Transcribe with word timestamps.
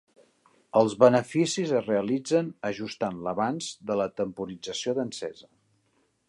Els 0.79 0.93
beneficis 1.01 1.73
es 1.81 1.85
realitzen 1.89 2.49
ajustant 2.71 3.21
l'avanç 3.27 3.69
de 3.91 3.99
la 4.01 4.09
temporització 4.23 4.97
d'encesa. 5.03 5.51